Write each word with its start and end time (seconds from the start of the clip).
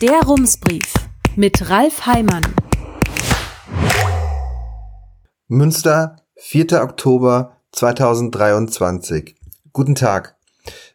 Der 0.00 0.22
Rumsbrief 0.22 0.94
mit 1.36 1.68
Ralf 1.68 2.06
Heimann. 2.06 2.40
Münster, 5.46 6.16
4. 6.36 6.82
Oktober 6.82 7.58
2023. 7.72 9.36
Guten 9.74 9.94
Tag. 9.94 10.36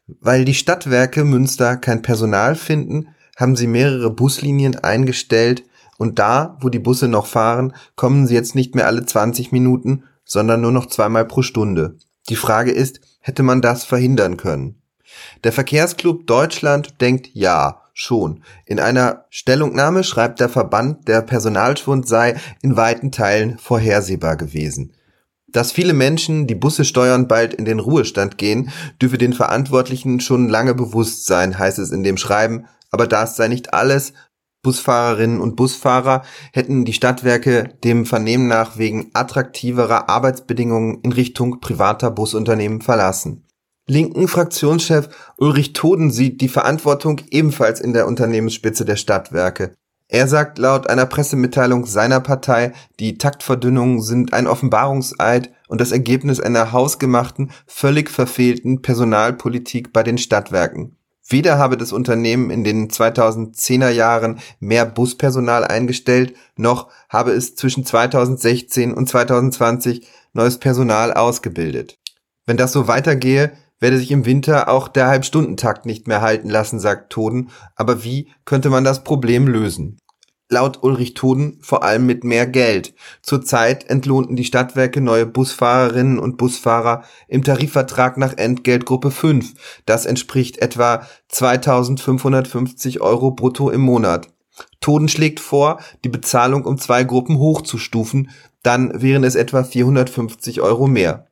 Weil 0.07 0.43
die 0.43 0.55
Stadtwerke 0.55 1.23
Münster 1.23 1.77
kein 1.77 2.01
Personal 2.01 2.55
finden, 2.55 3.09
haben 3.35 3.55
sie 3.55 3.67
mehrere 3.67 4.09
Buslinien 4.09 4.75
eingestellt 4.75 5.65
und 5.99 6.17
da, 6.17 6.57
wo 6.61 6.69
die 6.69 6.79
Busse 6.79 7.07
noch 7.07 7.27
fahren, 7.27 7.75
kommen 7.95 8.25
sie 8.25 8.33
jetzt 8.33 8.55
nicht 8.55 8.73
mehr 8.73 8.87
alle 8.87 9.05
20 9.05 9.51
Minuten, 9.51 10.05
sondern 10.23 10.61
nur 10.61 10.71
noch 10.71 10.87
zweimal 10.87 11.25
pro 11.25 11.43
Stunde. 11.43 11.99
Die 12.27 12.35
Frage 12.35 12.71
ist, 12.71 13.01
hätte 13.19 13.43
man 13.43 13.61
das 13.61 13.83
verhindern 13.83 14.35
können? 14.35 14.81
Der 15.43 15.51
Verkehrsclub 15.51 16.25
Deutschland 16.25 16.99
denkt 17.01 17.29
ja, 17.33 17.83
schon. 17.95 18.43
In 18.65 18.79
einer 18.79 19.25
Stellungnahme 19.29 20.03
schreibt 20.03 20.39
der 20.39 20.49
Verband, 20.49 21.07
der 21.07 21.21
Personalschwund 21.21 22.07
sei 22.07 22.35
in 22.61 22.77
weiten 22.77 23.11
Teilen 23.11 23.57
vorhersehbar 23.57 24.35
gewesen. 24.35 24.93
Dass 25.47 25.71
viele 25.71 25.93
Menschen, 25.93 26.45
die 26.45 26.55
Busse 26.55 26.83
steuern, 26.83 27.29
bald 27.29 27.53
in 27.53 27.63
den 27.63 27.79
Ruhestand 27.79 28.37
gehen, 28.37 28.69
dürfe 29.01 29.17
den 29.17 29.31
Verantwortlichen 29.31 30.19
schon 30.19 30.49
lange 30.49 30.75
bewusst 30.75 31.25
sein, 31.25 31.57
heißt 31.57 31.79
es 31.79 31.91
in 31.91 32.03
dem 32.03 32.17
Schreiben, 32.17 32.65
aber 32.91 33.07
das 33.07 33.37
sei 33.37 33.47
nicht 33.47 33.73
alles. 33.73 34.11
Busfahrerinnen 34.61 35.39
und 35.39 35.55
Busfahrer 35.55 36.23
hätten 36.51 36.83
die 36.83 36.93
Stadtwerke 36.93 37.69
dem 37.85 38.05
Vernehmen 38.05 38.47
nach 38.47 38.77
wegen 38.77 39.11
attraktiverer 39.13 40.09
Arbeitsbedingungen 40.09 40.99
in 41.01 41.13
Richtung 41.13 41.61
privater 41.61 42.11
Busunternehmen 42.11 42.81
verlassen. 42.81 43.45
Linken 43.87 44.27
Fraktionschef 44.27 45.09
Ulrich 45.37 45.73
Toden 45.73 46.09
sieht 46.09 46.41
die 46.41 46.47
Verantwortung 46.47 47.21
ebenfalls 47.29 47.79
in 47.79 47.93
der 47.93 48.07
Unternehmensspitze 48.07 48.83
der 48.83 48.95
Stadtwerke. 48.95 49.75
Er 50.07 50.27
sagt 50.27 50.57
laut 50.57 50.87
einer 50.87 51.05
Pressemitteilung 51.05 51.85
seiner 51.85 52.19
Partei, 52.19 52.73
die 52.99 53.19
Taktverdünnungen 53.19 54.01
sind 54.01 54.33
ein 54.33 54.47
Offenbarungseid 54.47 55.51
und 55.67 55.81
das 55.81 55.91
Ergebnis 55.91 56.39
einer 56.39 56.71
hausgemachten, 56.71 57.51
völlig 57.67 58.09
verfehlten 58.09 58.81
Personalpolitik 58.81 59.93
bei 59.93 60.01
den 60.01 60.17
Stadtwerken. 60.17 60.97
Weder 61.27 61.59
habe 61.59 61.77
das 61.77 61.91
Unternehmen 61.91 62.49
in 62.49 62.63
den 62.63 62.89
2010er 62.89 63.89
Jahren 63.89 64.39
mehr 64.59 64.85
Buspersonal 64.85 65.63
eingestellt, 65.63 66.35
noch 66.55 66.89
habe 67.09 67.31
es 67.31 67.55
zwischen 67.55 67.85
2016 67.85 68.93
und 68.93 69.07
2020 69.09 70.07
neues 70.33 70.59
Personal 70.59 71.13
ausgebildet. 71.13 71.99
Wenn 72.45 72.57
das 72.57 72.73
so 72.73 72.87
weitergehe, 72.87 73.53
werde 73.79 73.97
sich 73.97 74.11
im 74.11 74.25
Winter 74.25 74.69
auch 74.69 74.87
der 74.87 75.07
Halbstundentakt 75.07 75.85
nicht 75.85 76.07
mehr 76.07 76.21
halten 76.21 76.49
lassen, 76.49 76.79
sagt 76.79 77.11
Toden. 77.11 77.49
Aber 77.75 78.03
wie 78.03 78.31
könnte 78.45 78.69
man 78.69 78.83
das 78.83 79.03
Problem 79.03 79.47
lösen? 79.47 79.97
Laut 80.47 80.83
Ulrich 80.83 81.15
Toden 81.15 81.57
vor 81.61 81.83
allem 81.83 82.05
mit 82.05 82.23
mehr 82.23 82.45
Geld. 82.45 82.93
Zurzeit 83.23 83.89
entlohnten 83.89 84.35
die 84.35 84.43
Stadtwerke 84.43 85.01
neue 85.01 85.25
Busfahrerinnen 85.25 86.19
und 86.19 86.37
Busfahrer 86.37 87.03
im 87.27 87.43
Tarifvertrag 87.43 88.17
nach 88.17 88.37
Entgeltgruppe 88.37 89.09
5. 89.09 89.53
Das 89.87 90.05
entspricht 90.05 90.59
etwa 90.59 91.07
2550 91.29 93.01
Euro 93.01 93.31
brutto 93.31 93.71
im 93.71 93.81
Monat. 93.81 94.29
Toden 94.81 95.09
schlägt 95.09 95.39
vor, 95.39 95.79
die 96.03 96.09
Bezahlung 96.09 96.63
um 96.63 96.77
zwei 96.77 97.03
Gruppen 97.03 97.39
hochzustufen, 97.39 98.29
dann 98.61 99.01
wären 99.01 99.23
es 99.23 99.33
etwa 99.33 99.63
450 99.63 100.61
Euro 100.61 100.85
mehr. 100.85 101.27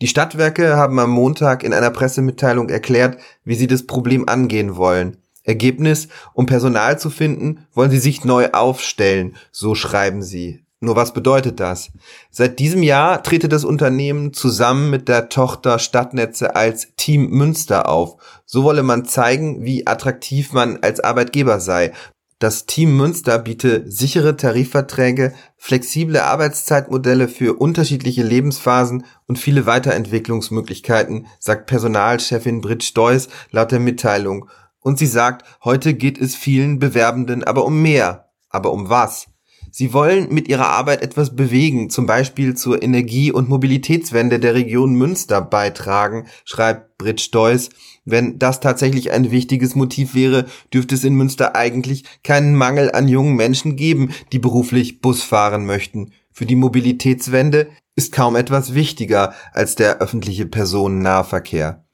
Die 0.00 0.06
Stadtwerke 0.06 0.76
haben 0.76 0.98
am 1.00 1.10
Montag 1.10 1.64
in 1.64 1.74
einer 1.74 1.90
Pressemitteilung 1.90 2.68
erklärt, 2.68 3.18
wie 3.44 3.56
sie 3.56 3.66
das 3.66 3.86
Problem 3.86 4.28
angehen 4.28 4.76
wollen. 4.76 5.16
Ergebnis, 5.42 6.08
um 6.34 6.46
Personal 6.46 6.98
zu 6.98 7.10
finden, 7.10 7.66
wollen 7.72 7.90
sie 7.90 7.98
sich 7.98 8.24
neu 8.24 8.50
aufstellen, 8.52 9.36
so 9.50 9.74
schreiben 9.74 10.22
sie. 10.22 10.64
Nur 10.80 10.94
was 10.94 11.12
bedeutet 11.12 11.58
das? 11.58 11.90
Seit 12.30 12.60
diesem 12.60 12.84
Jahr 12.84 13.24
trete 13.24 13.48
das 13.48 13.64
Unternehmen 13.64 14.32
zusammen 14.32 14.90
mit 14.90 15.08
der 15.08 15.28
Tochter 15.28 15.80
Stadtnetze 15.80 16.54
als 16.54 16.94
Team 16.96 17.30
Münster 17.30 17.88
auf. 17.88 18.42
So 18.46 18.62
wolle 18.62 18.84
man 18.84 19.04
zeigen, 19.04 19.64
wie 19.64 19.88
attraktiv 19.88 20.52
man 20.52 20.78
als 20.82 21.00
Arbeitgeber 21.00 21.58
sei. 21.58 21.92
Das 22.40 22.66
Team 22.66 22.96
Münster 22.96 23.40
biete 23.40 23.90
sichere 23.90 24.36
Tarifverträge, 24.36 25.34
flexible 25.56 26.18
Arbeitszeitmodelle 26.18 27.26
für 27.26 27.58
unterschiedliche 27.58 28.22
Lebensphasen 28.22 29.04
und 29.26 29.40
viele 29.40 29.66
Weiterentwicklungsmöglichkeiten, 29.66 31.26
sagt 31.40 31.66
Personalchefin 31.66 32.60
Brit 32.60 32.84
Steuß 32.84 33.28
laut 33.50 33.72
der 33.72 33.80
Mitteilung. 33.80 34.48
Und 34.78 35.00
sie 35.00 35.06
sagt, 35.06 35.44
heute 35.64 35.94
geht 35.94 36.16
es 36.20 36.36
vielen 36.36 36.78
Bewerbenden 36.78 37.42
aber 37.42 37.64
um 37.64 37.82
mehr. 37.82 38.28
Aber 38.50 38.72
um 38.72 38.88
was? 38.88 39.26
Sie 39.70 39.92
wollen 39.92 40.32
mit 40.32 40.48
ihrer 40.48 40.68
Arbeit 40.68 41.02
etwas 41.02 41.34
bewegen, 41.34 41.90
zum 41.90 42.06
Beispiel 42.06 42.54
zur 42.54 42.82
Energie- 42.82 43.32
und 43.32 43.48
Mobilitätswende 43.48 44.38
der 44.38 44.54
Region 44.54 44.94
Münster 44.94 45.40
beitragen, 45.40 46.26
schreibt 46.44 46.98
Brit 46.98 47.20
Steuß. 47.20 47.70
Wenn 48.04 48.38
das 48.38 48.60
tatsächlich 48.60 49.10
ein 49.12 49.30
wichtiges 49.30 49.74
Motiv 49.74 50.14
wäre, 50.14 50.46
dürfte 50.72 50.94
es 50.94 51.04
in 51.04 51.14
Münster 51.14 51.54
eigentlich 51.54 52.04
keinen 52.22 52.54
Mangel 52.54 52.92
an 52.92 53.08
jungen 53.08 53.36
Menschen 53.36 53.76
geben, 53.76 54.10
die 54.32 54.38
beruflich 54.38 55.00
Bus 55.00 55.22
fahren 55.22 55.66
möchten. 55.66 56.12
Für 56.32 56.46
die 56.46 56.56
Mobilitätswende 56.56 57.68
ist 57.96 58.12
kaum 58.12 58.36
etwas 58.36 58.74
wichtiger 58.74 59.34
als 59.52 59.74
der 59.74 59.98
öffentliche 59.98 60.46
Personennahverkehr. 60.46 61.84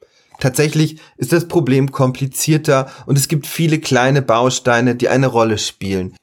Tatsächlich 0.41 0.99
ist 1.17 1.33
das 1.33 1.49
Problem 1.49 1.93
komplizierter 1.93 2.91
und 3.06 3.17
es 3.17 3.29
gibt 3.29 3.47
viele 3.47 3.79
kleine 3.79 4.21
Bausteine, 4.21 4.97
die 4.97 5.09
eine 5.09 5.29
Rolle 5.29 5.59
spielen. 5.59 6.15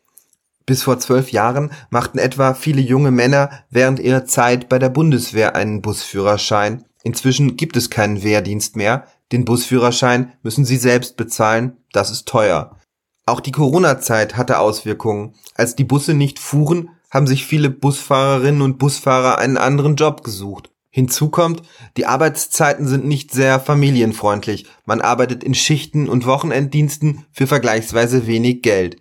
Bis 0.72 0.84
vor 0.84 1.00
zwölf 1.00 1.34
Jahren 1.34 1.70
machten 1.90 2.18
etwa 2.18 2.54
viele 2.54 2.80
junge 2.80 3.12
Männer 3.12 3.50
während 3.70 4.00
ihrer 4.00 4.24
Zeit 4.24 4.70
bei 4.70 4.80
der 4.80 4.88
Bundeswehr 4.88 5.54
einen 5.54 5.82
Busführerschein. 5.82 6.86
Inzwischen 7.04 7.58
gibt 7.58 7.76
es 7.76 7.90
keinen 7.90 8.24
Wehrdienst 8.24 8.78
mehr. 8.78 9.06
Den 9.34 9.44
Busführerschein 9.44 10.32
müssen 10.44 10.64
sie 10.64 10.78
selbst 10.78 11.18
bezahlen. 11.18 11.76
Das 11.92 12.10
ist 12.10 12.26
teuer. 12.26 12.78
Auch 13.26 13.42
die 13.42 13.52
Corona-Zeit 13.52 14.38
hatte 14.38 14.60
Auswirkungen. 14.60 15.34
Als 15.56 15.76
die 15.76 15.84
Busse 15.84 16.14
nicht 16.14 16.40
fuhren, 16.40 16.92
haben 17.10 17.28
sich 17.28 17.46
viele 17.46 17.70
Busfahrerinnen 17.70 18.62
und 18.62 18.78
Busfahrer 18.78 19.40
einen 19.40 19.58
anderen 19.58 19.98
Job 19.98 20.24
gesucht. 20.24 20.72
Hinzu 20.90 21.28
kommt, 21.28 21.64
die 21.98 22.06
Arbeitszeiten 22.06 22.88
sind 22.88 23.04
nicht 23.04 23.34
sehr 23.34 23.60
familienfreundlich. 23.60 24.68
Man 24.86 25.02
arbeitet 25.02 25.44
in 25.44 25.54
Schichten 25.54 26.08
und 26.08 26.26
Wochenenddiensten 26.26 27.26
für 27.34 27.46
vergleichsweise 27.46 28.26
wenig 28.26 28.62
Geld. 28.62 29.01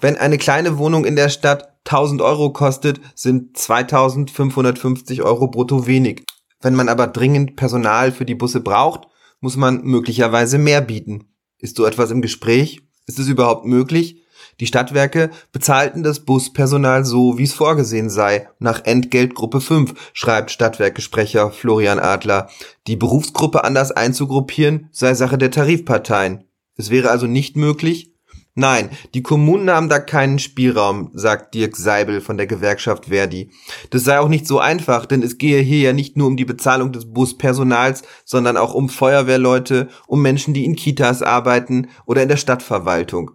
Wenn 0.00 0.16
eine 0.16 0.38
kleine 0.38 0.78
Wohnung 0.78 1.04
in 1.04 1.16
der 1.16 1.28
Stadt 1.28 1.76
1000 1.84 2.22
Euro 2.22 2.52
kostet, 2.52 3.00
sind 3.14 3.56
2550 3.56 5.22
Euro 5.22 5.48
brutto 5.48 5.86
wenig. 5.86 6.24
Wenn 6.60 6.74
man 6.74 6.88
aber 6.88 7.06
dringend 7.06 7.56
Personal 7.56 8.12
für 8.12 8.24
die 8.24 8.34
Busse 8.34 8.60
braucht, 8.60 9.08
muss 9.40 9.56
man 9.56 9.82
möglicherweise 9.82 10.58
mehr 10.58 10.80
bieten. 10.80 11.28
Ist 11.58 11.76
so 11.76 11.84
etwas 11.84 12.10
im 12.10 12.22
Gespräch? 12.22 12.82
Ist 13.06 13.18
es 13.18 13.28
überhaupt 13.28 13.66
möglich? 13.66 14.22
Die 14.58 14.66
Stadtwerke 14.66 15.30
bezahlten 15.52 16.02
das 16.02 16.20
Buspersonal 16.20 17.04
so, 17.04 17.38
wie 17.38 17.44
es 17.44 17.54
vorgesehen 17.54 18.10
sei, 18.10 18.48
nach 18.58 18.84
Entgeltgruppe 18.84 19.60
5, 19.60 19.94
schreibt 20.12 20.50
Stadtwerkesprecher 20.50 21.50
Florian 21.50 21.98
Adler. 21.98 22.48
Die 22.86 22.96
Berufsgruppe 22.96 23.64
anders 23.64 23.90
einzugruppieren 23.90 24.88
sei 24.92 25.14
Sache 25.14 25.38
der 25.38 25.50
Tarifparteien. 25.50 26.44
Es 26.76 26.90
wäre 26.90 27.10
also 27.10 27.26
nicht 27.26 27.56
möglich, 27.56 28.12
Nein, 28.56 28.90
die 29.14 29.22
Kommunen 29.22 29.70
haben 29.70 29.88
da 29.88 30.00
keinen 30.00 30.40
Spielraum, 30.40 31.10
sagt 31.14 31.54
Dirk 31.54 31.76
Seibel 31.76 32.20
von 32.20 32.36
der 32.36 32.48
Gewerkschaft 32.48 33.06
Verdi. 33.06 33.50
Das 33.90 34.02
sei 34.02 34.18
auch 34.18 34.28
nicht 34.28 34.46
so 34.46 34.58
einfach, 34.58 35.06
denn 35.06 35.22
es 35.22 35.38
gehe 35.38 35.60
hier 35.60 35.80
ja 35.80 35.92
nicht 35.92 36.16
nur 36.16 36.26
um 36.26 36.36
die 36.36 36.44
Bezahlung 36.44 36.90
des 36.90 37.12
Buspersonals, 37.12 38.02
sondern 38.24 38.56
auch 38.56 38.74
um 38.74 38.88
Feuerwehrleute, 38.88 39.88
um 40.08 40.20
Menschen, 40.20 40.52
die 40.52 40.64
in 40.64 40.74
Kitas 40.74 41.22
arbeiten 41.22 41.88
oder 42.06 42.22
in 42.22 42.28
der 42.28 42.36
Stadtverwaltung. 42.36 43.30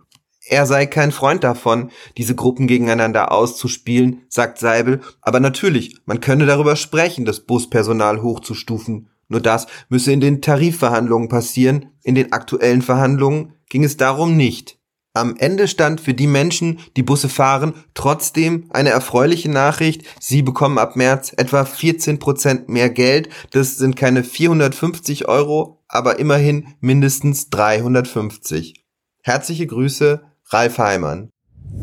Er 0.47 0.65
sei 0.67 0.85
kein 0.85 1.11
Freund 1.11 1.43
davon, 1.43 1.89
diese 2.17 2.35
Gruppen 2.35 2.67
gegeneinander 2.67 3.31
auszuspielen, 3.31 4.21
sagt 4.27 4.59
Seibel, 4.59 5.01
aber 5.21 5.39
natürlich, 5.39 5.97
man 6.05 6.19
könne 6.19 6.45
darüber 6.45 6.75
sprechen, 6.75 7.25
das 7.25 7.39
Buspersonal 7.39 8.21
hochzustufen. 8.21 9.09
Nur 9.27 9.41
das 9.41 9.65
müsse 9.89 10.11
in 10.11 10.19
den 10.19 10.41
Tarifverhandlungen 10.41 11.29
passieren, 11.29 11.87
in 12.03 12.13
den 12.13 12.31
aktuellen 12.31 12.83
Verhandlungen 12.83 13.53
ging 13.69 13.83
es 13.83 13.97
darum 13.97 14.37
nicht. 14.37 14.74
Am 15.15 15.37
Ende 15.37 15.69
stand 15.69 16.01
für 16.01 16.13
die 16.13 16.27
Menschen, 16.27 16.79
die 16.97 17.03
Busse 17.03 17.29
fahren, 17.29 17.73
trotzdem 17.93 18.65
eine 18.71 18.89
erfreuliche 18.89 19.49
Nachricht. 19.49 20.03
Sie 20.19 20.41
bekommen 20.41 20.77
ab 20.77 20.97
März 20.97 21.31
etwa 21.37 21.63
14 21.63 22.19
Prozent 22.19 22.67
mehr 22.67 22.89
Geld. 22.89 23.29
Das 23.51 23.77
sind 23.77 23.95
keine 23.95 24.25
450 24.25 25.29
Euro, 25.29 25.81
aber 25.87 26.19
immerhin 26.19 26.75
mindestens 26.81 27.49
350. 27.49 28.83
Herzliche 29.23 29.67
Grüße, 29.67 30.21
Ralf 30.49 30.77
Heimann. 30.79 31.29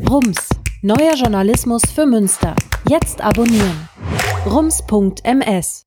Rums, 0.07 0.49
neuer 0.83 1.15
Journalismus 1.15 1.81
für 1.93 2.05
Münster. 2.05 2.55
Jetzt 2.87 3.19
abonnieren. 3.19 3.89
rums.ms 4.45 5.85